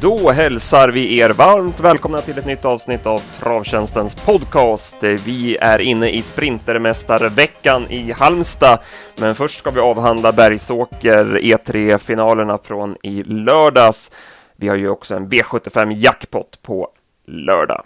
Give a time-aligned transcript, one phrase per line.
[0.00, 4.96] Då hälsar vi er varmt välkomna till ett nytt avsnitt av Travtjänstens podcast.
[5.00, 8.78] Vi är inne i Sprintermästarveckan i Halmstad,
[9.20, 14.10] men först ska vi avhandla Bergsåker E3-finalerna från i lördags.
[14.56, 16.88] Vi har ju också en V75 jackpot på
[17.26, 17.84] lördag.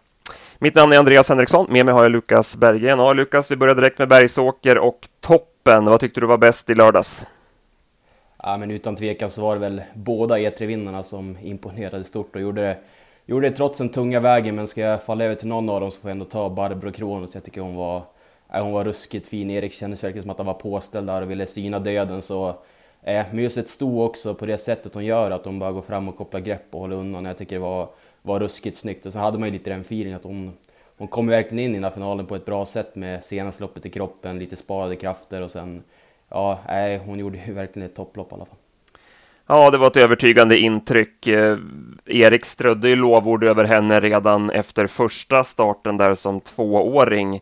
[0.58, 2.98] Mitt namn är Andreas Henriksson, med mig har jag Lukas Berggren.
[2.98, 5.84] Ja, Lukas, vi börjar direkt med Bergsåker och toppen.
[5.84, 7.26] Vad tyckte du var bäst i lördags?
[8.44, 12.62] Ja, men utan tvekan så var det väl båda E3-vinnarna som imponerade stort och gjorde
[12.62, 12.78] det,
[13.26, 14.54] gjorde det trots den tunga vägen.
[14.54, 16.92] Men ska jag falla över till någon av dem så får jag ändå ta Barbro
[16.92, 17.34] Kronos.
[17.34, 18.02] Jag tycker hon var,
[18.52, 19.50] ja, hon var ruskigt fin.
[19.50, 22.22] Erik kändes verkligen som att han var påställd där och ville syna döden.
[22.22, 22.48] Så,
[23.02, 25.82] eh, men just ett sto också på det sättet hon gör, att hon bara går
[25.82, 27.24] fram och kopplar grepp och håller undan.
[27.24, 27.88] Jag tycker det var,
[28.22, 29.06] var ruskigt snyggt.
[29.06, 30.52] Och sen hade man ju lite den feelingen att hon,
[30.98, 33.86] hon kom verkligen in i den här finalen på ett bra sätt med senaste loppet
[33.86, 35.82] i kroppen, lite sparade krafter och sen
[36.32, 38.56] ja, nej, hon gjorde ju verkligen ett topplopp i alla fall.
[39.46, 41.26] Ja, det var ett övertygande intryck.
[41.26, 41.58] Eh,
[42.06, 47.40] Erik strödde ju lovord över henne redan efter första starten där som tvååring.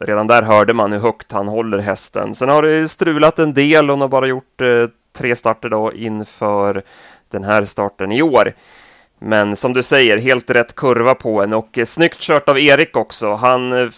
[0.00, 2.34] Redan där hörde man hur högt han håller hästen.
[2.34, 3.90] Sen har det strulat en del.
[3.90, 6.82] Hon har bara gjort eh, tre starter då inför
[7.30, 8.52] den här starten i år.
[9.18, 12.96] Men som du säger, helt rätt kurva på henne och eh, snyggt kört av Erik
[12.96, 13.34] också.
[13.34, 13.88] Han eh,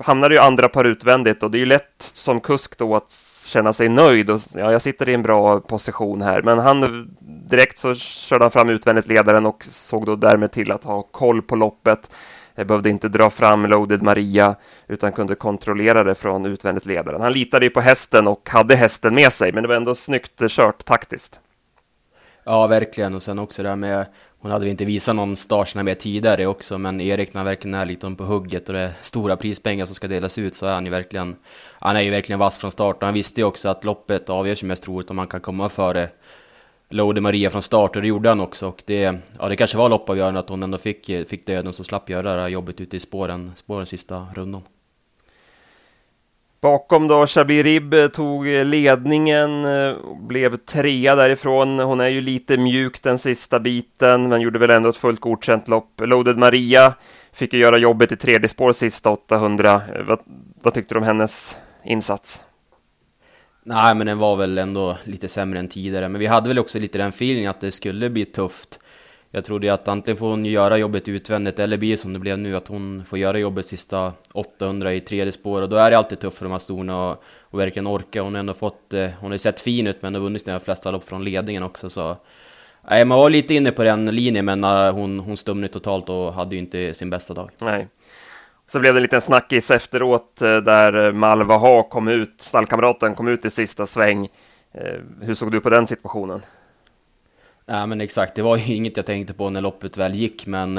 [0.00, 3.12] hamnade ju andra par utvändigt och det är ju lätt som kusk då att
[3.46, 6.42] känna sig nöjd och ja, jag sitter i en bra position här.
[6.42, 10.84] Men han direkt så körde han fram utvändigt ledaren och såg då därmed till att
[10.84, 12.10] ha koll på loppet.
[12.54, 14.54] Jag behövde inte dra fram Loaded Maria
[14.88, 17.20] utan kunde kontrollera det från utvändigt ledaren.
[17.20, 20.42] Han litade ju på hästen och hade hästen med sig, men det var ändå snyggt
[20.48, 21.40] kört taktiskt.
[22.44, 23.14] Ja, verkligen.
[23.14, 24.06] Och sen också det här med
[24.42, 27.84] hon hade inte visat någon startsnabb med tidigare också, men Erik när han verkligen är
[27.84, 30.84] lite på hugget och det är stora prispengar som ska delas ut så är han
[30.84, 31.36] ju verkligen,
[31.78, 32.96] han är ju verkligen vass från start.
[32.96, 35.68] Och han visste ju också att loppet avgörs ju mest troligt om han kan komma
[35.68, 36.08] före
[36.88, 39.88] Lode Maria från start och det gjorde han också och det, ja, det kanske var
[39.88, 43.00] loppavgörande att hon ändå fick, fick döden så slapp göra det här jobbet ute i
[43.00, 44.62] spåren, spåren sista rundan.
[46.60, 49.96] Bakom då Shabir Rib eh, tog eh, ledningen, eh,
[50.28, 51.78] blev trea därifrån.
[51.78, 55.68] Hon är ju lite mjuk den sista biten, men gjorde väl ändå ett fullt godkänt
[55.68, 56.00] lopp.
[56.00, 56.94] Loaded Maria
[57.32, 59.82] fick ju göra jobbet i tredje spår sista 800.
[60.06, 60.18] Vad,
[60.62, 62.44] vad tyckte du om hennes insats?
[63.64, 66.08] Nej, men den var väl ändå lite sämre än tidigare.
[66.08, 68.80] Men vi hade väl också lite den feelingen att det skulle bli tufft.
[69.32, 72.38] Jag trodde ju att antingen får hon göra jobbet utvändigt eller blir som det blev
[72.38, 75.98] nu, att hon får göra jobbet sista 800 i tredje spår och då är det
[75.98, 78.22] alltid tufft för de här storna och, och verkligen orka.
[78.22, 80.60] Hon har ändå fått, eh, hon har ju sett fin ut men har vunnit sina
[80.60, 82.16] flesta lopp från ledningen också så...
[82.90, 86.32] Nej, man var lite inne på den linjen men uh, hon, hon stumnade totalt och
[86.32, 87.50] hade ju inte sin bästa dag.
[87.58, 87.88] Nej.
[88.66, 93.28] Så blev det en liten snackis efteråt eh, där Malva Ha kom ut, stallkamraten kom
[93.28, 94.28] ut i sista sväng.
[94.72, 96.42] Eh, hur såg du på den situationen?
[97.72, 100.74] Ja men exakt, det var ju inget jag tänkte på när loppet väl gick men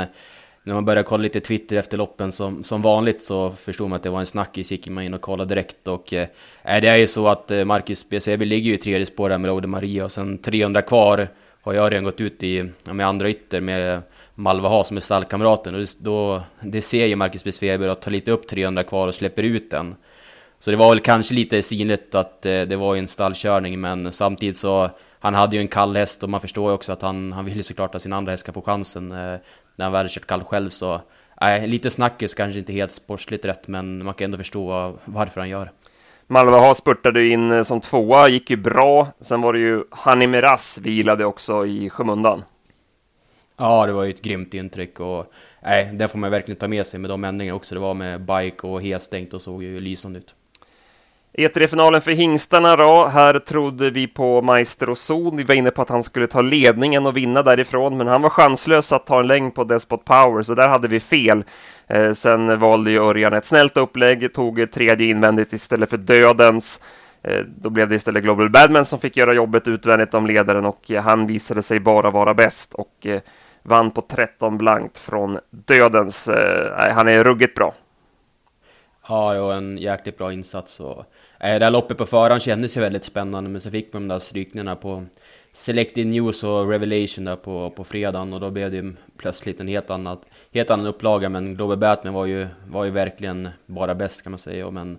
[0.64, 4.04] när man började kolla lite Twitter efter loppen som, som vanligt så förstod man att
[4.04, 6.28] det var en snackis, gick man in och kollade direkt och eh,
[6.64, 9.48] det är ju så att eh, Marcus BCB ligger ju i tredje spår där med
[9.48, 11.28] Lode Maria och sen 300 kvar
[11.62, 14.02] har jag redan gått ut i, med andra ytter med
[14.36, 15.76] Malva Ha som är stallkamraten.
[15.76, 19.16] Och det, då, det ser ju Marcus Besweber att ta lite upp 300 kvar och
[19.16, 19.96] släpper ut den.
[20.60, 24.58] Så det var väl kanske lite synligt att eh, det var en stallkörning men samtidigt
[24.58, 24.90] så
[25.22, 27.64] han hade ju en kall häst och man förstår ju också att han, han vill
[27.64, 29.40] såklart att sin andra häst ska få chansen eh,
[29.76, 31.02] när han väl kört kall själv så...
[31.42, 35.50] Nej, lite snackis, kanske inte helt sportsligt rätt, men man kan ändå förstå varför han
[35.50, 35.72] gör
[36.28, 39.08] Malva har spurtade in eh, som tvåa, gick ju bra.
[39.20, 42.44] Sen var det ju Hani Miraz vilade också i skymundan.
[43.58, 45.34] Ja, det var ju ett grymt intryck och
[45.64, 48.22] nej, det får man verkligen ta med sig med de ändringar också det var med
[48.22, 50.36] bike och helstängt och såg ju lysande ut.
[51.38, 55.38] E3-finalen för hingstarna då, här trodde vi på Maestro Zon.
[55.38, 58.30] Vi var inne på att han skulle ta ledningen och vinna därifrån, men han var
[58.30, 61.44] chanslös att ta en längd på Despot Power, så där hade vi fel.
[61.88, 66.82] Eh, sen valde ju Örjan ett snällt upplägg, tog tredje invändigt istället för dödens.
[67.24, 70.92] Eh, då blev det istället Global Badman som fick göra jobbet utvändigt om ledaren och
[70.92, 73.22] eh, han visade sig bara vara bäst och eh,
[73.64, 76.28] vann på 13 blankt från dödens.
[76.28, 77.74] Eh, han är ruggigt bra.
[79.12, 80.80] Ja, och en jäkligt bra insats.
[80.80, 81.00] Och,
[81.40, 84.14] eh, det här loppet på förhand kändes ju väldigt spännande, men så fick man de
[84.14, 85.04] där strykningarna på
[85.54, 89.90] Selected News och Revelation där på, på fredagen och då blev det plötsligt en helt,
[89.90, 90.22] annat,
[90.54, 91.30] helt annan upplaga.
[91.30, 94.72] Men Global Batman var ju, var ju verkligen bara bäst kan man säga.
[94.72, 94.98] Men,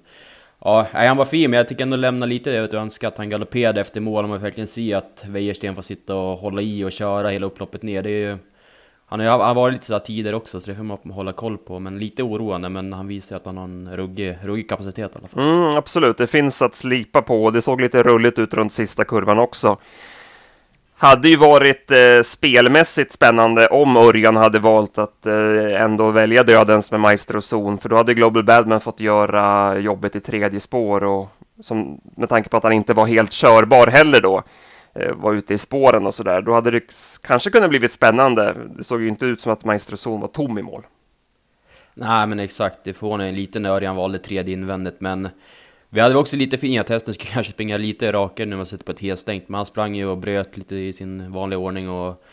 [0.64, 3.30] ja, han var fin, men jag tycker ändå lämna lite det att önska att han
[3.30, 4.24] galopperade efter mål.
[4.24, 7.82] Om man verkligen ser att Wäjersten får sitta och hålla i och köra hela upploppet
[7.82, 8.02] ner.
[8.02, 8.38] Det är ju
[9.12, 11.78] han har, varit lite sådär tider också, så det får man hålla koll på.
[11.78, 15.28] Men lite oroande, men han visar att han har en ruggig, ruggig kapacitet i alla
[15.28, 15.40] fall.
[15.42, 19.04] Mm, absolut, det finns att slipa på och det såg lite rulligt ut runt sista
[19.04, 19.76] kurvan också.
[20.96, 26.90] hade ju varit eh, spelmässigt spännande om Örjan hade valt att eh, ändå välja dödens
[26.90, 31.28] med Maestro Zon, för då hade Global Badman fått göra jobbet i tredje spår och
[31.60, 34.42] som, med tanke på att han inte var helt körbar heller då, eh,
[34.94, 36.82] Eh, var ute i spåren och sådär, då hade det
[37.22, 38.56] kanske kunnat blivit spännande.
[38.76, 40.82] Det såg ju inte ut som att Maestro Zon var tom i mål.
[41.94, 42.78] Nej, men exakt.
[42.84, 45.28] Det förvånar en lite när Örjan valde tredje invändet, men
[45.88, 48.84] vi hade också lite fina att hästen skulle kanske springa lite rakare när man sitter
[48.84, 52.24] på ett helstängt, men han sprang ju och bröt lite i sin vanliga ordning och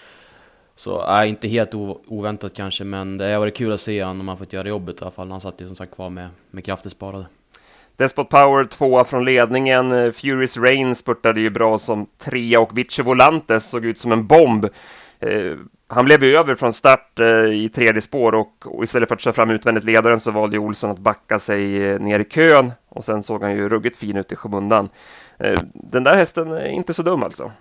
[0.76, 4.28] så, nej, inte helt oväntat kanske, men det har varit kul att se honom om
[4.28, 5.32] han fått göra jobbet i alla fall.
[5.32, 7.26] Han satt ju som sagt kvar med, med krafter sparade.
[8.00, 9.92] Despot Power tvåa från ledningen.
[9.92, 14.28] Eh, Furious Rain spurtade ju bra som trea och Vice Volantes såg ut som en
[14.28, 14.66] bomb.
[15.20, 15.54] Eh,
[15.88, 19.22] han blev ju över från start eh, i tredje spår och, och, istället för att
[19.22, 23.06] köra fram utvändigt ledaren så valde Olsson att backa sig eh, ner i kön och
[23.06, 24.90] sen såg han ju ruggigt fin ut i skymundan.
[25.38, 27.52] Eh, den där hästen är inte så dum alltså.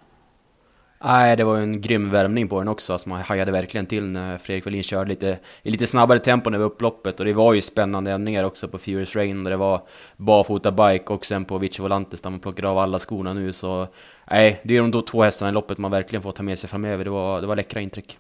[1.05, 2.93] Nej, det var en grym värmning på den också.
[2.93, 6.65] Alltså man hajade verkligen till när Fredrik Wallin körde lite, i lite snabbare tempo över
[6.65, 7.21] upploppet.
[7.21, 9.83] Och det var ju spännande ändringar också på Furious Rain där det var
[10.17, 13.53] barfota bike och sen på Vici Volantes där man plockade av alla skorna nu.
[13.53, 13.89] Så
[14.31, 16.71] nej, det är de då två hästarna i loppet man verkligen får ta med sig
[16.71, 17.05] framöver.
[17.05, 18.19] Det var, det var läckra intryck.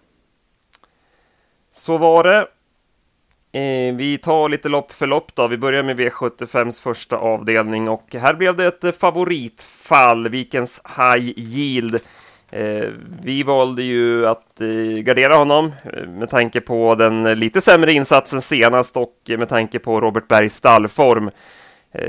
[1.72, 2.46] Så var det.
[3.52, 5.46] Eh, vi tar lite lopp för lopp då.
[5.46, 12.00] Vi börjar med V75s första avdelning och här blev det ett favoritfall, Vikens High Yield.
[12.52, 12.88] Eh,
[13.22, 18.40] vi valde ju att eh, gardera honom eh, med tanke på den lite sämre insatsen
[18.40, 21.30] senast och med tanke på Robert Bergs stallform.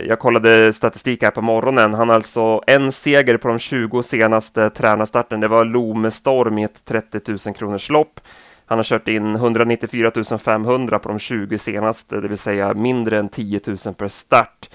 [0.07, 1.93] Jag kollade statistik här på morgonen.
[1.93, 5.39] Han har alltså en seger på de 20 senaste tränarstarten.
[5.39, 8.19] Det var Lomestorm i ett 30 000 kronors lopp.
[8.65, 13.29] Han har kört in 194 500 på de 20 senaste, det vill säga mindre än
[13.29, 14.69] 10 000 per start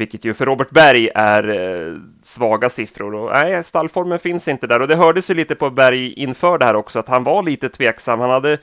[0.00, 3.14] vilket ju för Robert Berg är eh, svaga siffror.
[3.14, 6.64] Och, nej, stallformen finns inte där och det hördes ju lite på Berg inför det
[6.64, 8.20] här också att han var lite tveksam.
[8.20, 8.58] Han hade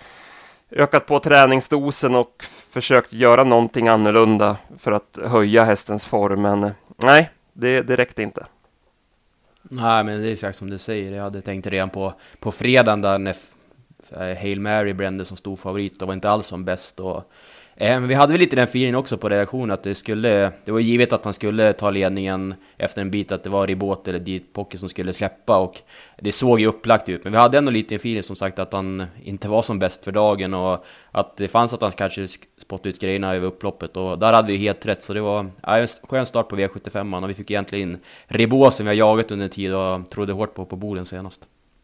[0.71, 2.43] ökat på träningsdosen och
[2.73, 6.71] försökt göra någonting annorlunda för att höja hästens form, men eh,
[7.03, 8.45] nej, det, det räckte inte.
[9.69, 11.15] Nej, men det är exakt som du säger.
[11.15, 13.35] Jag hade tänkt redan på, på fredagen där när
[14.11, 15.99] eh, Hail Mary brände som stor favorit.
[15.99, 16.99] Det var inte alls som bäst.
[16.99, 17.31] Och
[17.79, 20.51] Eh, men vi hade väl lite den feelingen också på redaktionen att det skulle...
[20.65, 24.07] Det var givet att han skulle ta ledningen efter en bit, att det var Ribot
[24.07, 25.81] eller Deep Pocket som skulle släppa och
[26.21, 27.23] det såg ju upplagt ut.
[27.23, 30.03] Men vi hade ändå lite en feeling som sagt att han inte var som bäst
[30.05, 32.27] för dagen och att det fanns att han kanske
[32.61, 35.03] spottade ut grejerna över upploppet och där hade vi helt rätt.
[35.03, 37.97] Så det var ja, en skön start på V75 och vi fick egentligen in
[38.27, 41.41] Ribot som vi har jagat under en tid och trodde hårt på på Boden senast.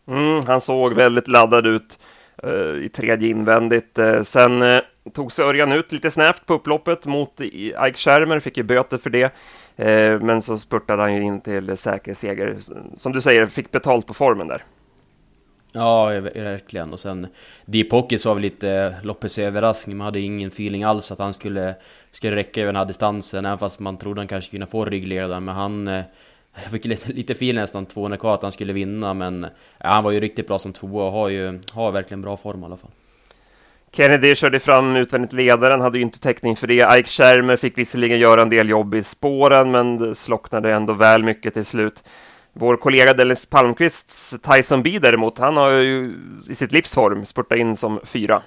[0.07, 2.00] Mm, han såg väldigt laddad ut
[2.44, 4.00] Eh, i tredje invändigt.
[4.00, 4.80] Eh, sen eh,
[5.13, 9.10] tog sig Örjan ut lite snävt på upploppet mot Ike Schermer, fick ju böter för
[9.10, 9.34] det.
[10.22, 12.57] Men så spurtade han ju in till säker seger.
[12.95, 14.63] Som du säger, fick betalt på formen där.
[15.74, 16.94] Ja, verkligen.
[16.94, 17.28] Och sen
[17.66, 19.98] Deep Pockets var väl lite loppets överraskning.
[19.98, 21.75] Man hade ingen feeling alls att han skulle,
[22.12, 23.45] skulle räcka över den här distansen.
[23.45, 25.44] Även fast man trodde han kanske kunde få ryggledaren.
[25.45, 26.04] Men han
[26.53, 29.13] jag fick lite, lite feeling nästan 200 kvar att han skulle vinna.
[29.13, 29.47] Men
[29.77, 32.61] ja, han var ju riktigt bra som tvåa och har ju har verkligen bra form
[32.61, 32.91] i alla fall.
[33.91, 37.00] Kennedy körde fram utvändigt ledaren, hade ju inte täckning för det.
[37.00, 41.54] Ike Schermer fick visserligen göra en del jobb i spåren, men slocknade ändå väl mycket
[41.54, 42.04] till slut.
[42.54, 46.13] Vår kollega Dennis Palmqvists Tyson B däremot, han har ju
[46.49, 48.42] i sitt livsform spurtat in som fyra.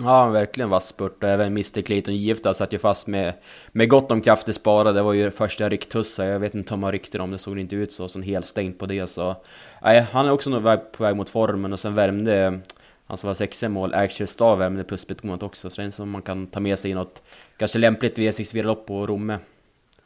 [0.00, 3.34] Ja, verkligen vass spurt och även Mr Clayton Gifta satt ju fast med,
[3.72, 4.92] med gott om krafter sparade.
[4.92, 6.26] Det var ju första rycktussa.
[6.26, 8.78] jag vet inte om man ryckte dem, det såg inte ut så, som helt stängt
[8.78, 9.36] på det så...
[9.82, 12.60] Nej, han är också nog på väg mot formen och sen värmde
[13.06, 16.10] han som var sexa mål, Actual Star värmde plusbetonat också, så det är en som
[16.10, 17.22] man kan ta med sig i något
[17.56, 19.38] kanske lämpligt V64-lopp på Romme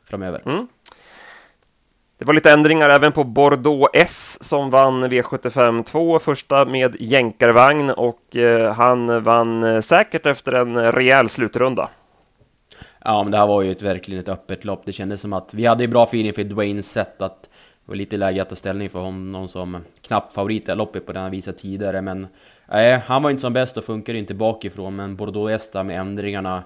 [0.04, 0.42] framöver.
[0.46, 0.68] Mm.
[2.18, 7.90] Det var lite ändringar även på Bordeaux S som vann V75 2, första med jänkarvagn
[7.90, 11.88] och eh, han vann eh, säkert efter en rejäl slutrunda.
[13.04, 14.82] Ja, men det här var ju ett, verkligen ett öppet lopp.
[14.84, 17.48] Det kändes som att vi hade bra feeling för Dwaynes sätt att det
[17.84, 21.28] var lite läge att ta ställning för honom som knapp favorit i loppet på denna
[21.28, 22.26] visa tidigare, men
[22.72, 26.62] Nej, han var inte som bäst och funkade inte bakifrån, men Bordeaux Esta med ändringarna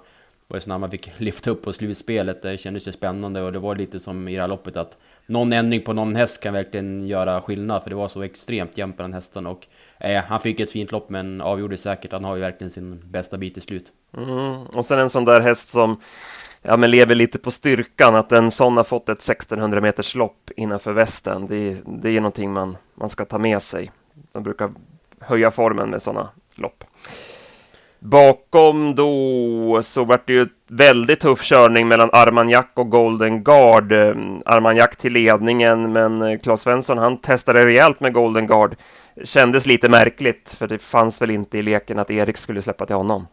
[0.49, 2.42] var ju så när man fick lyfta upp på slutspelet.
[2.42, 5.52] Det kändes ju spännande och det var lite som i det här loppet att någon
[5.52, 9.02] ändring på någon häst kan verkligen göra skillnad, för det var så extremt jämnt på
[9.02, 9.67] den hästen och
[10.00, 12.12] eh, han fick ett fint lopp men avgjorde säkert.
[12.12, 13.93] Han har ju verkligen sin bästa bit i slut.
[14.17, 14.67] Mm.
[14.67, 16.00] Och sen en sån där häst som
[16.62, 20.50] ja, men lever lite på styrkan, att en sån har fått ett 1600 meters lopp
[20.57, 21.47] innanför västen.
[21.47, 23.91] Det, det är någonting man, man ska ta med sig.
[24.33, 24.71] De brukar
[25.21, 26.85] höja formen med sådana lopp.
[28.04, 33.92] Bakom då så vart det ju väldigt tuff körning mellan Armagnac och Golden Guard.
[33.92, 34.14] Eh,
[34.47, 38.76] Armagnac till ledningen, men eh, Claes Svensson han testade rejält med Golden Guard.
[39.25, 42.97] Kändes lite märkligt, för det fanns väl inte i leken att Erik skulle släppa till
[42.97, 43.26] honom.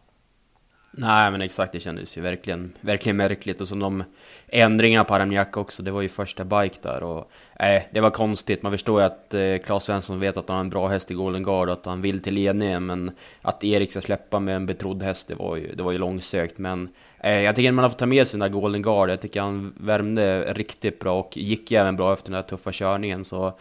[0.92, 3.60] Nej men exakt, det kändes ju verkligen, verkligen märkligt.
[3.60, 4.04] Och som de
[4.48, 7.30] ändringarna på Armagnac också, det var ju första bike där och
[7.60, 8.62] nej, det var konstigt.
[8.62, 11.14] Man förstår ju att eh, Claes Svensson vet att han har en bra häst i
[11.14, 13.10] Golden Guard och att han vill till ledningen men
[13.42, 16.58] att Erik ska släppa med en betrodd häst, det var ju, det var ju långsökt.
[16.58, 16.88] Men
[17.20, 19.20] eh, jag tycker att man har fått ta med sig den där Golden Guard, jag
[19.20, 23.24] tycker han värmde riktigt bra och gick även bra efter den där tuffa körningen.
[23.24, 23.58] Så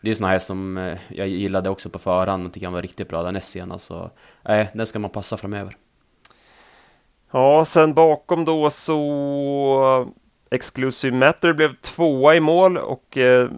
[0.00, 2.82] det är såna här som eh, jag gillade också på förhand och tycker han var
[2.82, 3.86] riktigt bra där näst senast.
[3.86, 4.10] Så
[4.42, 5.76] nej, den ska man passa framöver.
[7.30, 9.00] Ja, sen bakom då så
[10.02, 10.14] eh,
[10.50, 13.48] Exclusive Matter blev tvåa i mål och eh,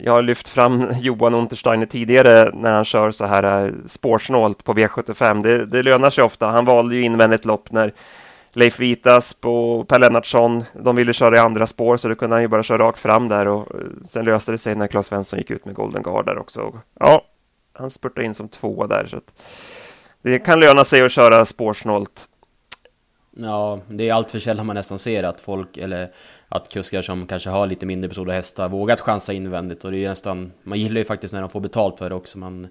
[0.00, 4.74] jag har lyft fram Johan Untersteiner tidigare när han kör så här eh, spårsnålt på
[4.74, 5.42] V75.
[5.42, 6.46] Det, det lönar sig ofta.
[6.46, 7.92] Han valde ju invändigt lopp när
[8.52, 12.42] Leif Vitasp och Per Lennartsson, de ville köra i andra spår så då kunde han
[12.42, 15.38] ju bara köra rakt fram där och eh, sen löste det sig när Claes Svensson
[15.38, 16.80] gick ut med Golden Guard där också.
[17.00, 17.22] Ja,
[17.72, 19.32] han spurtade in som tvåa där så att
[20.22, 22.28] det kan löna sig att köra spårsnålt
[23.36, 26.12] Ja, det är allt för sällan man nästan ser att folk, eller
[26.48, 29.84] att kuskar som kanske har lite mindre betrodda hästar vågat chansa invändigt.
[29.84, 32.38] Och det är nästan, man gillar ju faktiskt när de får betalt för det också.
[32.38, 32.68] Man,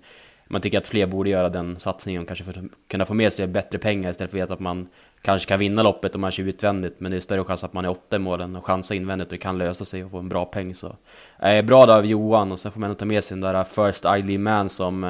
[0.48, 3.48] man tycker att fler borde göra den satsningen kanske för att kunna få med sig
[3.48, 4.88] bättre pengar istället för att veta att man
[5.22, 7.00] kanske kan vinna loppet om man kör utvändigt.
[7.00, 9.34] Men det är större chans att man är åtta i målen och chansa invändigt och
[9.34, 10.74] det kan lösa sig och få en bra peng.
[10.74, 10.96] Så
[11.42, 12.52] eh, Bra där av Johan.
[12.52, 15.04] Och sen får man ta med sig den där eh, First Idly Man som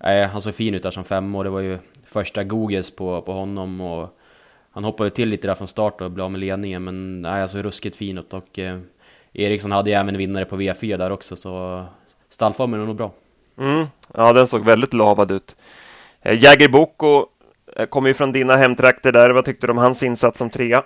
[0.00, 3.22] eh, Han såg fin ut där som fem år, det var ju första Googles på,
[3.22, 4.15] på honom och
[4.76, 7.62] han hoppade till lite där från start och blev av med ledningen, men nej, alltså
[7.62, 8.78] ruskigt finut och eh,
[9.32, 11.84] Eriksson hade ju även vinnare på V4 där också, så
[12.28, 13.12] stallformen är nog bra.
[13.58, 15.56] Mm, ja, den såg väldigt lavad ut.
[16.22, 17.26] Eh, Jäger Boko
[17.76, 19.30] eh, kommer ju från dina hemtrakter där.
[19.30, 20.82] Vad tyckte du om hans insats som trea?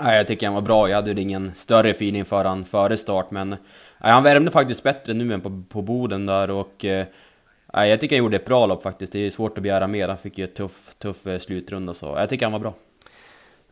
[0.00, 0.88] Nej, jag tycker han var bra.
[0.88, 3.50] Jag hade ingen större feeling för han före start, men
[3.98, 7.06] nej, han värmde faktiskt bättre nu än på, på Boden där och eh,
[7.76, 9.12] Nej, jag tycker han gjorde ett bra lopp faktiskt.
[9.12, 10.08] Det är svårt att begära mer.
[10.08, 12.74] Han fick ju ett tuff, tuff eh, slutrunda så jag tycker han var bra.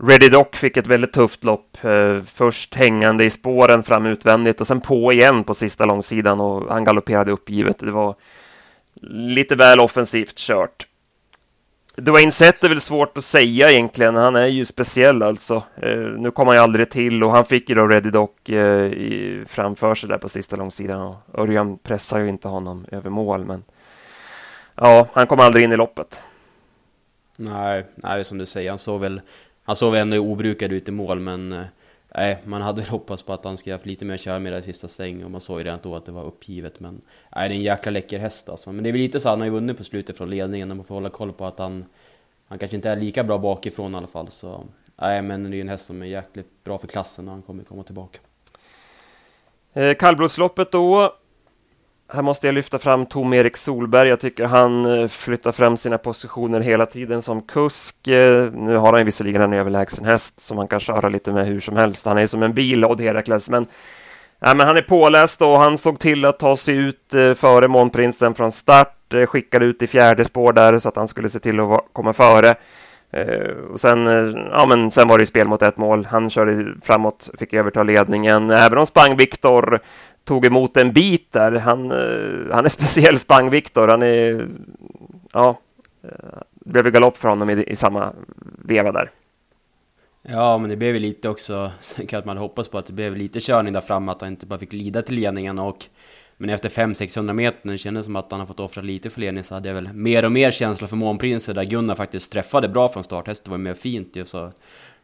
[0.02, 1.85] Ready Doc fick ett väldigt tufft lopp.
[1.85, 6.73] Eh, först hängande i spåren fram utvändigt och sen på igen på sista långsidan och
[6.73, 7.78] han galopperade uppgivet.
[7.78, 8.14] Det var
[9.11, 10.87] lite väl offensivt kört.
[11.97, 14.16] Dwayne Sett är väl svårt att säga egentligen.
[14.16, 15.62] Han är ju speciell alltså.
[15.76, 18.30] Eh, nu kom han ju aldrig till och han fick ju då Ready Doc
[19.47, 23.64] framför sig där på sista långsidan och Örjan pressar ju inte honom över mål men
[24.75, 26.21] ja, han kom aldrig in i loppet.
[27.38, 29.21] Nej, nej, det är som du säger, han såg väl,
[29.62, 31.64] han såg väl ändå obrukad ut i mål, men eh,
[32.14, 34.88] nej, man hade hoppats på att han skulle haft lite mer kör med i sista
[34.88, 36.81] sväng och man såg ju redan då att det var uppgivet.
[36.81, 37.00] Men
[37.37, 38.73] nej, det är en jäkla läcker häst alltså.
[38.73, 40.71] Men det är väl lite så att han har ju vunnit på slutet från ledningen
[40.71, 41.85] och man får hålla koll på att han,
[42.49, 44.31] han kanske inte är lika bra bakifrån i alla fall.
[44.31, 44.64] Så
[44.97, 47.43] nej, men det är ju en häst som är jäkligt bra för klassen och han
[47.43, 48.19] kommer komma tillbaka.
[49.73, 51.12] Eh, kallblodsloppet då,
[52.14, 54.09] här måste jag lyfta fram Tom-Erik Solberg.
[54.09, 58.09] Jag tycker han eh, flyttar fram sina positioner hela tiden som kusk.
[58.09, 61.61] Eh, nu har han visserligen en överlägsen häst som han kan köra lite med hur
[61.61, 62.07] som helst.
[62.07, 63.66] Han är som en bil, Odd Herakles, men,
[64.40, 67.69] ja, men han är påläst och han såg till att ta sig ut eh, före
[67.69, 68.99] Månprinsen från start.
[69.26, 72.54] Skickade ut i fjärde spår där så att han skulle se till att komma före.
[73.73, 74.07] och sen,
[74.52, 76.07] ja, men sen var det spel mot ett mål.
[76.11, 78.50] Han körde framåt, fick överta ledningen.
[78.50, 79.81] Även om sprang Viktor
[80.25, 81.52] tog emot en bit där.
[81.52, 83.88] Han, eh, han är speciell Spang-Viktor.
[83.88, 84.49] Han är...
[85.33, 85.59] Ja,
[86.02, 88.12] eh, det blev galopp för honom i, i samma
[88.64, 89.11] veva där.
[90.23, 93.41] Ja, men det blev lite också, så att man hoppas på att det blev lite
[93.41, 95.87] körning där framme, att han inte bara fick lida till ledningen och
[96.37, 99.45] men efter 500-600 meter, det kändes som att han har fått offra lite för ledning,
[99.45, 102.88] så hade jag väl mer och mer känsla för Månprinsen där Gunnar faktiskt träffade bra
[102.88, 104.52] från start, hästen var mer fint ju så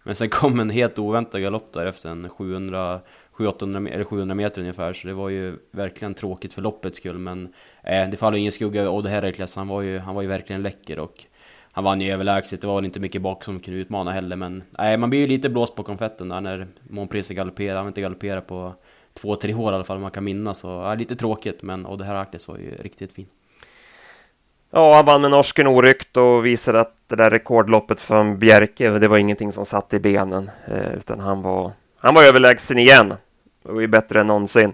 [0.03, 3.01] Men sen kom en helt oväntad galopp där efter en 700
[3.39, 7.19] 700, eller 700 meter ungefär, så det var ju verkligen tråkigt för loppets skull.
[7.19, 7.53] Men
[7.83, 10.63] eh, det faller ingen skugga över Odd Herakles, han var, ju, han var ju verkligen
[10.63, 11.25] läcker och
[11.73, 14.63] han vann ju överlägset, det var väl inte mycket bak som kunde utmana heller, men
[14.71, 18.01] nej, man blir ju lite blåst på konfetten där när Monprince galopperar, han har inte
[18.01, 18.75] galopperat på
[19.15, 22.03] två, tre år i alla fall man kan minnas, så ja, lite tråkigt, men Odd
[22.03, 23.27] Herakles var ju riktigt fin.
[24.71, 29.09] Ja, han vann med norsken oryckt och visade att det där rekordloppet från Bjerke, det
[29.09, 33.15] var ingenting som satt i benen, eh, utan han var, han var överlägsen igen
[33.69, 34.73] och är bättre än någonsin.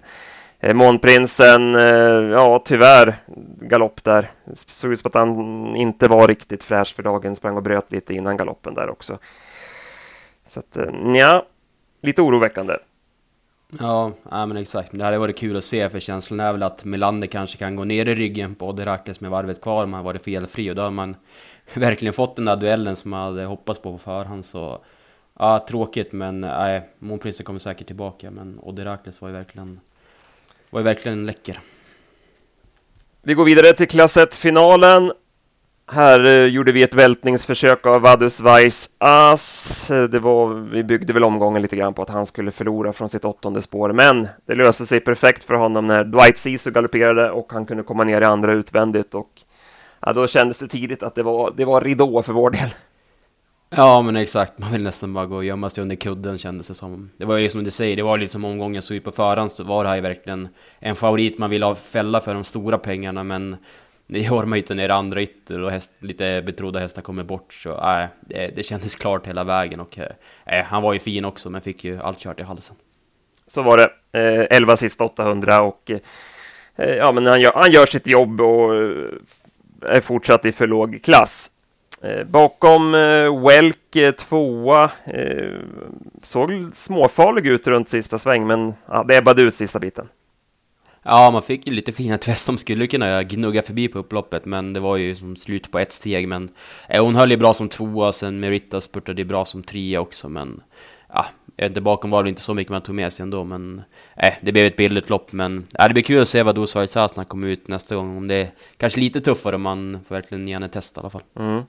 [0.61, 3.15] Eh, Månprinsen, eh, ja tyvärr,
[3.61, 4.31] galopp där.
[4.45, 7.93] Det Såg ut som att han inte var riktigt fräsch för dagen, sprang och bröt
[7.93, 9.19] lite innan galoppen där också.
[10.47, 11.47] Så att, eh, ja,
[12.03, 12.77] lite oroväckande.
[13.81, 14.91] Ja, ja men exakt.
[14.93, 17.85] Det hade varit kul att se för känslan är väl att Melander kanske kan gå
[17.85, 20.91] ner i ryggen på Odderakles med varvet kvar om han varit felfri och då har
[20.91, 21.17] man
[21.75, 24.85] verkligen fått den där duellen som man hade hoppats på på förhand så...
[25.39, 29.81] Ja, tråkigt men nej, Månprinsen kommer säkert tillbaka men Odirakles var ju verkligen...
[30.71, 31.61] Var ju verkligen läcker.
[33.23, 35.13] Vi går vidare till klass 1-finalen.
[35.93, 39.89] Här eh, gjorde vi ett vältningsförsök av Vadus Weiss As.
[39.89, 43.25] Det var, vi byggde väl omgången lite grann på att han skulle förlora från sitt
[43.25, 47.67] åttonde spår, men det löste sig perfekt för honom när Dwight Sisu galopperade och han
[47.67, 49.31] kunde komma ner i andra utvändigt och
[50.01, 52.69] ja, då kändes det tidigt att det var, det var ridå för vår del.
[53.77, 56.75] Ja men exakt, man vill nästan bara gå och gömma sig under kudden kändes det
[56.75, 57.11] som.
[57.17, 59.11] Det var ju liksom, som du säger, det var lite som omgången såg ut på
[59.11, 62.45] förhand så var det här ju verkligen en favorit man ville ha fälla för de
[62.45, 63.57] stora pengarna men
[64.07, 67.53] det gör man ju inte när andra ytter och häst, lite betrodda hästar kommer bort
[67.53, 71.25] så nej, det, det kändes klart hela vägen och eh, äh, han var ju fin
[71.25, 72.77] också men fick ju allt kört i halsen.
[73.47, 75.91] Så var det, eh, 11 sista 800 och
[76.77, 80.67] eh, ja men han gör, han gör sitt jobb och eh, är fortsatt i för
[80.67, 81.51] låg klass.
[82.05, 84.91] Eh, bakom eh, Welk eh, tvåa
[86.23, 90.09] såg småfarlig ut runt sista sväng men ja, det ebbade ut sista biten.
[91.07, 94.73] Ja, man fick ju lite fina tväst som skulle kunna gnugga förbi på upploppet, men
[94.73, 96.29] det var ju som slut på ett steg.
[96.29, 96.49] Men
[96.89, 100.29] eh, hon höll ju bra som tvåa, sen Merita spurtade ju bra som trea också,
[100.29, 100.61] men
[101.15, 103.45] ja, jag vet inte, bakom var det inte så mycket man tog med sig ändå,
[103.45, 103.83] men
[104.17, 105.33] eh, det blev ett billigt lopp.
[105.33, 108.29] Men eh, det blir kul att se vad Dosvaj Sasna kommer ut nästa gång, om
[108.29, 111.23] det är kanske lite tuffare, om man får verkligen ge henne testa i alla fall.
[111.39, 111.63] Mm.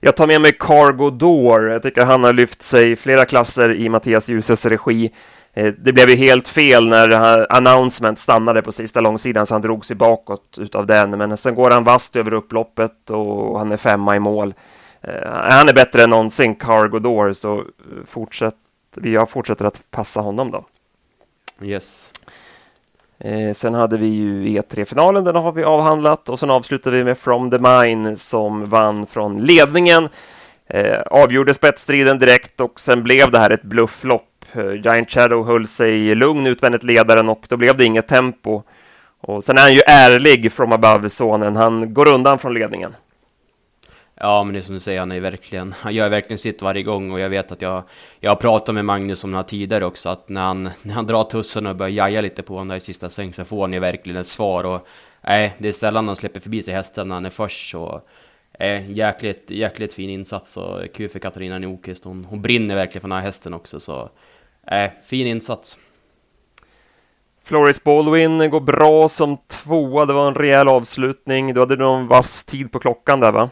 [0.00, 1.70] Jag tar med mig Cargo Door.
[1.70, 5.10] Jag tycker han har lyft sig flera klasser i Mattias Ljuses regi.
[5.54, 9.84] Eh, det blev ju helt fel när announcement stannade på sista långsidan så han drog
[9.84, 11.10] sig bakåt utav den.
[11.10, 14.54] Men sen går han vast över upploppet och han är femma i mål.
[15.02, 17.64] Eh, han är bättre än någonsin, Cargo Door, så eh,
[18.06, 18.54] fortsätt,
[19.02, 20.64] jag fortsätter att passa honom då.
[21.62, 22.10] Yes.
[23.18, 27.18] Eh, sen hade vi ju E3-finalen, den har vi avhandlat och sen avslutade vi med
[27.18, 30.08] From the Mine som vann från ledningen.
[30.66, 34.44] Eh, avgjorde spetsstriden direkt och sen blev det här ett blufflopp.
[34.52, 38.62] Eh, Giant Shadow höll sig lugn utvändigt ledaren och då blev det inget tempo.
[39.20, 41.56] Och sen är han ju ärlig from above, sonen.
[41.56, 42.94] Han går undan från ledningen.
[44.20, 46.82] Ja, men det är som du säger, han är verkligen, han gör verkligen sitt varje
[46.82, 47.82] gång och jag vet att jag,
[48.20, 51.06] jag har pratat med Magnus om det här tidigare också, att när han, när han
[51.06, 53.72] drar tussen och börjar jaja lite på honom där i sista sväng så får han
[53.72, 54.86] ju verkligen ett svar och
[55.22, 58.02] nej, det är sällan han släpper förbi sig hästen när han är först så
[58.58, 63.08] eh, jäkligt, jäkligt fin insats och kul för Katarina Nokvist, hon, hon brinner verkligen för
[63.08, 64.10] den här hästen också så
[64.70, 65.78] eh, fin insats.
[67.44, 71.54] Floris Baldwin går bra som tvåa, det var en rejäl avslutning.
[71.54, 73.50] Du hade någon vass tid på klockan där va?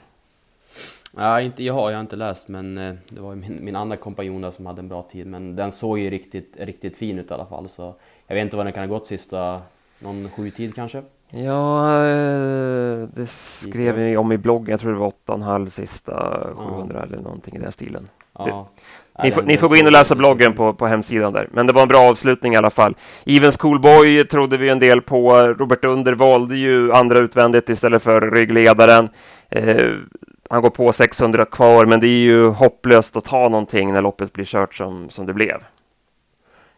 [1.19, 4.53] Ja, inte jag har jag inte läst, men eh, det var min, min andra kompanjon
[4.53, 5.27] som hade en bra tid.
[5.27, 7.95] Men den såg ju riktigt, riktigt fin ut i alla fall, så
[8.27, 9.61] jag vet inte vad den kan ha gått sista,
[9.99, 11.03] någon sju tid kanske?
[11.31, 16.99] Ja, eh, det skrev vi om i bloggen, jag tror det var 8,5 sista 700
[16.99, 17.07] ja.
[17.07, 18.09] eller någonting i den stilen.
[18.39, 18.69] Ja.
[19.17, 21.67] Det, ni, får, ni får gå in och läsa bloggen på, på hemsidan där, men
[21.67, 22.95] det var en bra avslutning i alla fall.
[23.27, 25.37] Even Schoolboy trodde vi en del på.
[25.59, 29.09] Robert Under valde ju andra utvändigt istället för ryggledaren.
[29.49, 29.93] Eh,
[30.51, 34.33] han går på 600 kvar, men det är ju hopplöst att ta någonting när loppet
[34.33, 35.65] blir kört som, som det blev.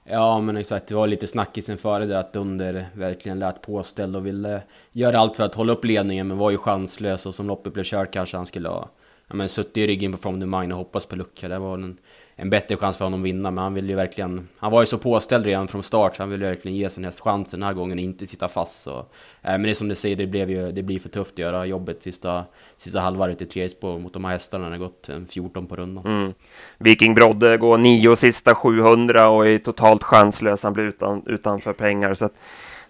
[0.04, 0.86] Ja, men exakt.
[0.86, 5.36] Det var lite snackisen före det att Dunder verkligen lät påställd och ville göra allt
[5.36, 8.36] för att hålla upp ledningen, men var ju chanslös och som loppet blev kört kanske
[8.36, 8.88] han skulle ha
[9.28, 11.48] ja, men suttit i ryggen på From the Mine och hoppats på lucka.
[11.48, 11.96] Det var en
[12.40, 14.48] en bättre chans för honom att vinna, men han vill ju verkligen...
[14.58, 17.20] Han var ju så påställd redan från start, så han vill verkligen ge sin häst
[17.20, 18.82] chansen den här gången och inte sitta fast.
[18.82, 19.04] Så, äh,
[19.42, 21.66] men det är som du säger, det, blev ju, det blir för tufft att göra
[21.66, 22.44] jobbet sista,
[22.76, 25.66] sista halvvarvet i tredje spår mot de här hästarna när det gått eh, en 14
[25.66, 26.06] på rundan.
[26.06, 26.32] Mm.
[26.78, 32.14] Viking Brodde går nio sista 700 och är totalt chanslös, han blir utan, utanför pengar.
[32.14, 32.34] Så att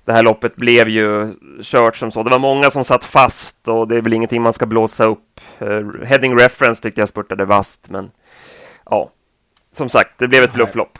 [0.04, 1.32] det här loppet blev ju
[1.62, 2.22] kört som så.
[2.22, 5.40] Det var många som satt fast och det är väl ingenting man ska blåsa upp.
[5.58, 8.10] Eh, heading reference tycker jag spurtade vast, men
[8.90, 9.10] ja,
[9.72, 10.98] som sagt, det blev ett blufflopp.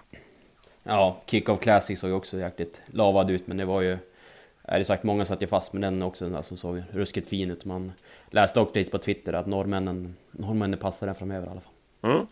[0.82, 3.98] Ja, Kick-Off Classic såg ju också jäkligt lavad ut, men det var ju...
[4.62, 7.28] Är det sagt, många satt ju fast med den också, den där som såg ruskigt
[7.28, 7.64] fin ut.
[7.64, 7.92] Man
[8.30, 11.72] läste också lite på Twitter att norrmännen, norrmännen passar den framöver i alla fall.
[12.02, 12.26] Mm.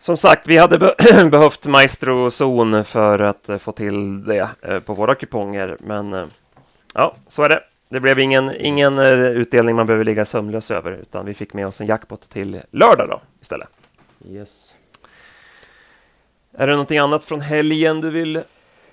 [0.00, 0.94] Som sagt, vi hade be
[1.30, 6.26] behövt Maestro Zon för att uh, få till det uh, på våra kuponger, men uh,
[6.94, 7.60] ja, så är det.
[7.88, 11.80] Det blev ingen, ingen utdelning man behöver ligga sömnlös över, utan vi fick med oss
[11.80, 13.68] en jackpot till lördag då istället.
[14.30, 14.76] Yes.
[16.52, 18.42] Är det någonting annat från helgen du vill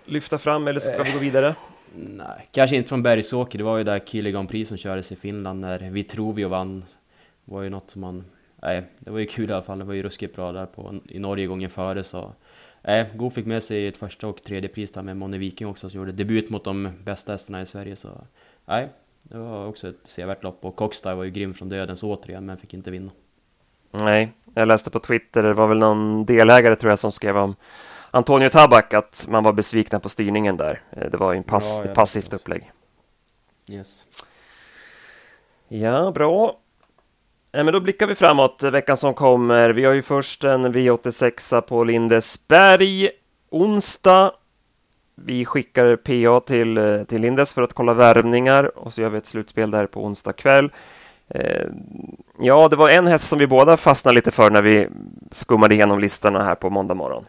[0.06, 1.56] lyfta fram eller ska vi gå vidare?
[1.96, 3.58] Nej, kanske inte från Bergsåker.
[3.58, 6.86] Det var ju där Kiligan Prix som kördes i Finland när Vitrovio vann.
[7.46, 8.26] Det var ju något som man...
[8.62, 9.80] Nej, det var ju kul i alla fall.
[9.80, 12.34] Det var ju ruskigt bra där på, i Norge gången före så...
[12.84, 15.90] äh, Goop fick med sig ett första och tredje pris där med Monne Viking också,
[15.90, 17.96] som gjorde debut mot de bästa hästarna i Sverige.
[17.96, 18.10] Så
[18.66, 18.90] nej,
[19.24, 20.66] det var också ett sevärt lopp.
[20.66, 23.12] Och Cockstar var ju grym från dödens återigen, men fick inte vinna.
[23.94, 27.56] Nej, jag läste på Twitter, det var väl någon delägare tror jag som skrev om
[28.12, 30.82] Antonio Tabak att man var besvikna på styrningen där.
[30.92, 32.72] Eh, det var en pass, ja, ett passivt upplägg.
[33.70, 34.06] Yes.
[35.68, 36.58] Ja, bra.
[37.52, 39.70] Men då blickar vi framåt veckan som kommer.
[39.70, 43.10] Vi har ju först en V86 på Lindesberg
[43.50, 44.32] onsdag.
[45.16, 49.18] Vi skickar PA till, eh, till Lindes för att kolla värvningar och så gör vi
[49.18, 50.72] ett slutspel där på onsdag kväll.
[51.34, 51.68] Eh,
[52.40, 54.88] ja, det var en häst som vi båda fastnade lite för när vi
[55.32, 57.26] skummade igenom listorna här på måndag morgon.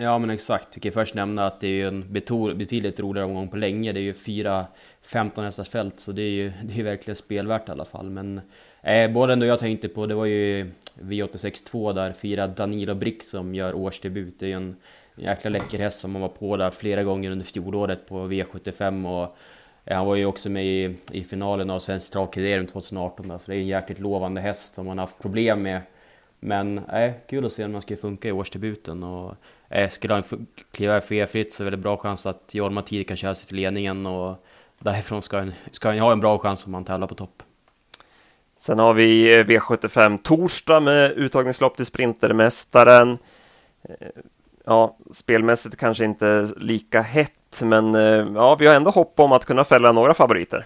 [0.00, 2.12] Ja men exakt, vi kan först nämna att det är en
[2.58, 3.92] betydligt roligare omgång på länge.
[3.92, 4.66] Det är ju fyra
[5.02, 8.10] 15 hästars fält så det är ju det är verkligen spelvärt i alla fall.
[8.10, 8.40] Men
[8.82, 13.54] eh, både ändå jag tänkte på, det var ju V862 där, fyra Danilo Brick som
[13.54, 14.34] gör årsdebut.
[14.38, 14.76] Det är ju en
[15.16, 19.36] jäkla läcker häst som man var på där flera gånger under fjolåret på V75 och
[19.88, 23.50] Eh, han var ju också med i, i finalen av Svensk Travkriterium 2018 där, så
[23.50, 25.80] det är en jäkligt lovande häst som man haft problem med.
[26.40, 29.34] Men äh, kul att se om han ska funka i årsdebuten och
[29.68, 33.34] äh, skulle han kliva fritt så är det bra chans att Jorma Tid kan köra
[33.34, 34.46] sig till ledningen och
[34.78, 37.42] därifrån ska han, ska han ha en bra chans om han tävlar på topp.
[38.58, 43.18] Sen har vi V75 torsdag med uttagningslopp till Sprintermästaren.
[44.70, 49.44] Ja, spelmässigt kanske inte lika hett, men eh, ja, vi har ändå hopp om att
[49.44, 50.64] kunna fälla några favoriter.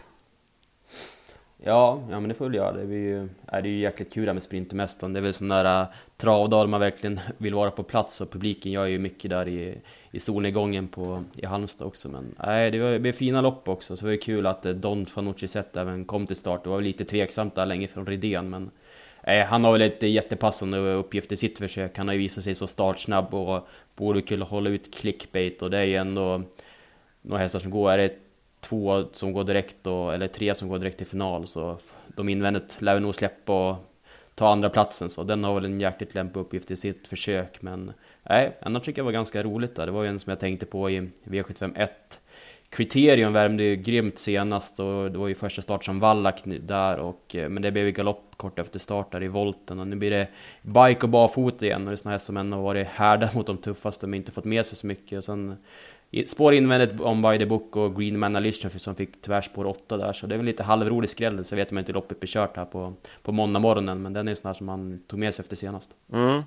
[1.65, 2.73] Ja, ja men det får väl göra.
[2.73, 5.13] Det är ju, är det ju jäkligt kul där med Sprintermästaren.
[5.13, 5.87] Det är väl sån där eh,
[6.17, 9.79] travdag man verkligen vill vara på plats och publiken gör ju mycket där i,
[10.11, 12.09] i solnedgången på, i Halmstad också.
[12.09, 14.67] Men nej, det, var, det blev fina lopp också, så det var ju kul att
[14.67, 16.65] eh, Don Fanucci sett även kom till start.
[16.65, 18.71] Det var lite tveksamt där länge från Rydén, men
[19.23, 21.99] Eh, han har väl ett jättepassande uppgift i sitt försök.
[21.99, 25.79] Han har ju visat sig så startsnabb och borde kunna hålla ut clickbait och det
[25.79, 26.43] är ju ändå
[27.23, 27.91] några hästar som går.
[27.91, 28.13] Är det
[28.61, 32.77] två som går direkt då, eller tre som går direkt till final så de invändigt
[32.83, 33.77] lär vi nog släppa och
[34.35, 37.93] ta andra platsen så den har väl en jäkligt lämplig uppgift i sitt försök men
[38.23, 39.87] nej, annars tycker jag var ganska roligt där.
[39.87, 41.89] Det var ju en som jag tänkte på i V751
[42.73, 47.37] Kriterium värmde ju grymt senast och det var ju första start som Wallach där och
[47.37, 50.11] eh, men det blev ju galopp kort efter start där i volten och nu blir
[50.11, 50.29] det
[50.63, 53.59] bike och barfota igen och det är såna här som ändå varit härda mot de
[53.59, 55.57] tuffaste men inte fått med sig så mycket och sen
[56.27, 60.13] Spår invändigt om by the book och Green Man Alicia som fick tvärspår 8 där,
[60.13, 62.65] så det är väl lite halvrolig skräll, så vet man inte loppet blir kört här
[62.65, 65.43] på, på måndag morgonen, men den är en sån här som man tog med sig
[65.43, 65.91] efter senast.
[66.13, 66.43] Mm.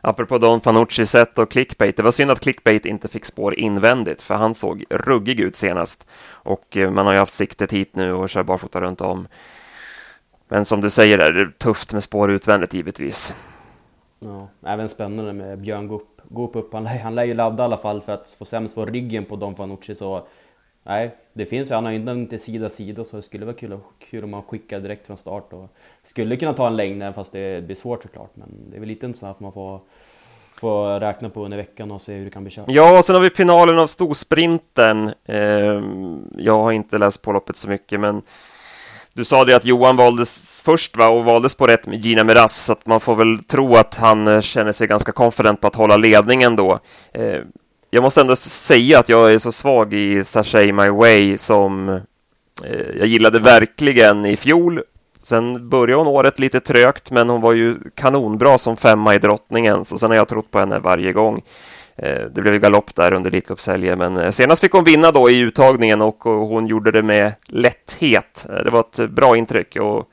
[0.00, 4.34] Apropå Don Fanucci-sätt och clickbait, det var synd att clickbait inte fick spår invändigt, för
[4.34, 6.06] han såg ruggig ut senast.
[6.30, 9.28] Och eh, man har ju haft siktet hit nu och kör barfota runt om.
[10.48, 13.34] Men som du säger, är det tufft med spår utvändigt givetvis.
[14.20, 16.72] Ja, även spännande med Björn Goop Goop upp.
[16.72, 19.36] Han, han lär ju ladda i alla fall för att få sämst på ryggen på
[19.36, 20.26] Don Fanucci så
[20.90, 23.78] Nej, det finns ju, han har inte sida sida så det skulle vara kul,
[24.10, 25.68] kul om man skickar direkt från start och
[26.02, 29.06] skulle kunna ta en längd fast det blir svårt såklart men det är väl lite
[29.06, 29.80] en sån här man får
[30.60, 32.64] få räkna på under veckan och se hur det kan bli kört.
[32.68, 35.12] Ja, och sen har vi finalen av storsprinten.
[35.24, 35.82] Eh,
[36.36, 38.22] jag har inte läst på loppet så mycket, men
[39.12, 42.64] du sa det att Johan valdes först va, och valdes på rätt med Gina Miraz,
[42.64, 45.74] så att man får väl tro att han eh, känner sig ganska confident på att
[45.74, 46.78] hålla ledningen då.
[47.12, 47.44] Ehm,
[47.92, 51.88] jag måste ändå säga att jag är så svag i Sashay My Way som
[52.64, 54.82] eh, jag gillade verkligen i fjol.
[55.22, 59.84] Sen började hon året lite trögt, men hon var ju kanonbra som femma i drottningen,
[59.84, 61.42] så sen har jag trott på henne varje gång.
[61.96, 65.30] Eh, det blev ju galopp där under Elitloppshelgen, men eh, senast fick hon vinna då
[65.30, 68.46] i uttagningen och hon gjorde det med lätthet.
[68.50, 70.08] Eh, det var ett bra intryck och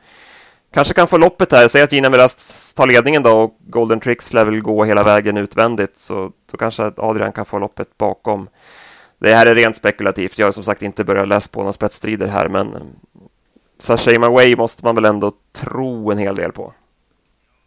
[0.72, 1.68] kanske kan få loppet här.
[1.68, 5.38] Säg att Gina Miraz tar ledningen då och Golden Tricks lär väl gå hela vägen
[5.38, 8.50] utvändigt, så då kanske Adrian kan få loppet bakom.
[9.20, 10.40] Det här är rent spekulativt.
[10.40, 12.82] Jag har som sagt inte börjat läsa på några spetsstrider här, men eh,
[13.80, 16.74] Sashay Way måste man väl ändå tro en hel del på.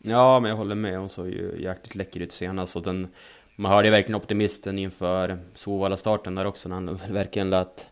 [0.03, 0.99] Ja, men jag håller med.
[0.99, 3.09] Hon såg ju jäkligt läcker ut senast och den
[3.61, 7.87] man hörde verkligen optimisten inför Sovalla-starten där också när han verkligen lät,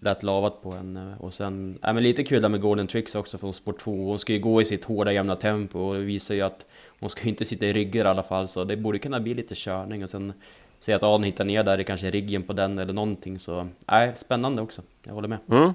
[0.00, 1.14] lät lavat på en.
[1.20, 3.90] Och sen, ja men lite kul där med Golden Tricks också från Sport 2.
[3.90, 6.66] Hon ska ju gå i sitt hårda jämna tempo och det visar ju att
[7.00, 9.54] hon ska inte sitta i ryggar i alla fall så det borde kunna bli lite
[9.54, 10.32] körning och sen
[10.80, 13.68] se att Aden hittar ner där, det kanske är riggen på den eller någonting så
[13.86, 14.82] nej, spännande också.
[15.02, 15.38] Jag håller med.
[15.50, 15.74] Mm.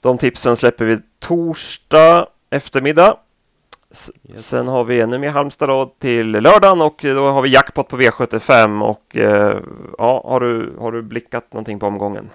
[0.00, 3.16] De tipsen släpper vi torsdag eftermiddag.
[4.28, 4.46] Yes.
[4.46, 7.96] Sen har vi ännu mer Halmstad då till lördagen och då har vi jackpot på
[7.96, 9.58] V75 och eh,
[9.98, 12.30] ja, har du, har du blickat någonting på omgången?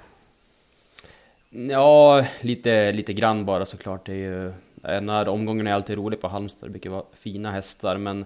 [1.50, 4.06] Ja, lite, lite grann bara såklart.
[4.06, 4.54] Det är ju,
[5.02, 8.26] när omgången är alltid rolig på Halmstad, det brukar vara fina hästar men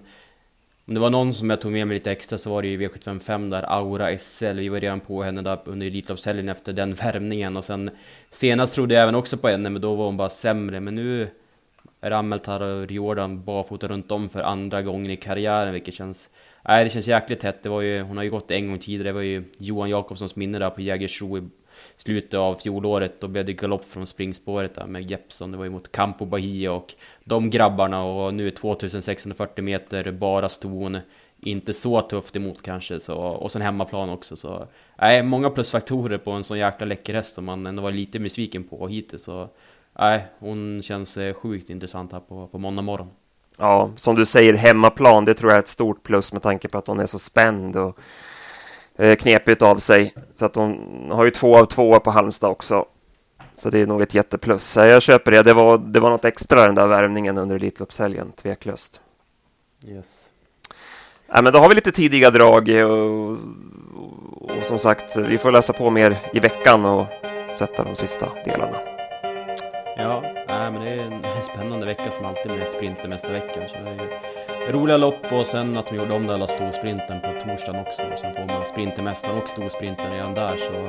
[0.86, 2.78] om det var någon som jag tog med mig lite extra så var det ju
[2.78, 4.58] V755 där, Aura SL.
[4.58, 7.90] Vi var redan på henne där under Elitloppshelgen efter den värmningen och sen
[8.30, 10.80] senast trodde jag även också på henne, men då var hon bara sämre.
[10.80, 11.28] Men nu
[12.00, 16.28] är Ameltar och Jordan barfota runt om för andra gången i karriären, vilket känns...
[16.68, 17.62] Nej, det känns jäkligt tätt.
[17.62, 20.36] Det var ju, hon har ju gått en gång tidigare, det var ju Johan Jakobssons
[20.36, 21.50] minne där på Jägersro
[21.96, 23.20] slutet av fjolåret.
[23.20, 25.50] Då blev det galopp från springspåret där med Jeppson.
[25.50, 30.98] Det var ju mot Campo Bahia och de grabbarna och nu 2640 meter, bara ston.
[31.44, 34.36] Inte så tufft emot kanske, så, och sen hemmaplan också.
[34.36, 34.66] Så,
[34.98, 38.64] nej, många plusfaktorer på en sån jäkla läcker häst som man ändå var lite besviken
[38.64, 39.24] på hittills.
[39.24, 39.48] Så,
[39.98, 43.10] nej, hon känns eh, sjukt intressant här på, på måndag morgon.
[43.58, 46.78] Ja, som du säger, hemmaplan, det tror jag är ett stort plus med tanke på
[46.78, 47.98] att hon är så spänd och
[49.18, 50.14] knepigt av sig.
[50.34, 50.78] Så att hon
[51.10, 52.84] har ju två av två på Halmstad också.
[53.56, 54.76] Så det är nog ett jätteplus.
[54.76, 55.42] Jag köper det.
[55.42, 59.00] Det var, det var något extra den där värvningen under Elitloppshelgen, tveklöst.
[59.86, 60.30] Yes.
[61.26, 63.30] Ja, men då har vi lite tidiga drag och,
[64.40, 67.06] och som sagt, vi får läsa på mer i veckan och
[67.58, 68.78] sätta de sista delarna.
[69.96, 70.24] Ja,
[70.62, 73.68] nej, men det är en spännande vecka som alltid med Sprintermästarveckan.
[73.68, 73.90] Så det
[74.68, 78.02] är roliga lopp och sen att de gjorde om den alla storsprinten på torsdagen också.
[78.12, 80.56] Och sen får man Sprintermästaren och storsprinten redan där.
[80.56, 80.88] Så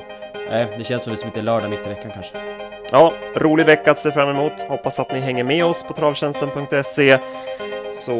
[0.49, 2.37] nej, det känns som lite lördag mitt i veckan kanske.
[2.91, 4.53] Ja, rolig vecka att se fram emot.
[4.67, 7.17] Hoppas att ni hänger med oss på travtjänsten.se.
[7.93, 8.15] Så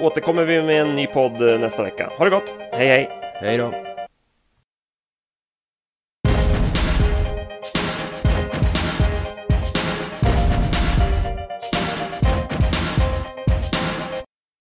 [0.00, 2.10] återkommer vi med en ny podd nästa vecka.
[2.18, 2.54] Ha det gott!
[2.72, 3.08] Hej hej!
[3.40, 3.95] Hej då!